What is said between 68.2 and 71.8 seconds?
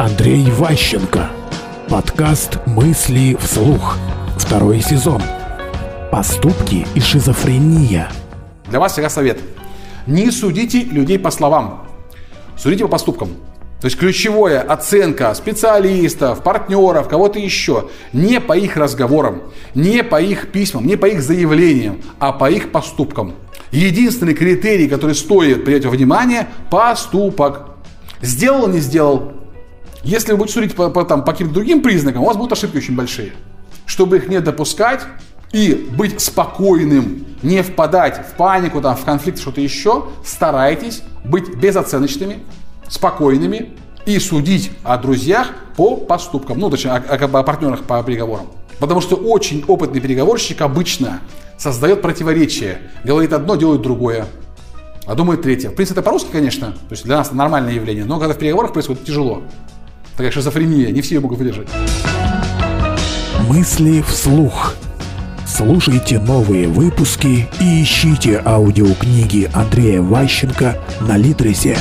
аудиокниги Андрея Ващенко на Литресе.